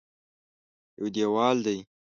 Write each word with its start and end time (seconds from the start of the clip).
یو 0.99 1.07
دېوال 1.13 1.57
دی. 1.65 1.77